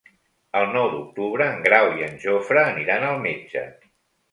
[0.61, 3.67] El nou d'octubre en Grau i en Jofre aniran al metge.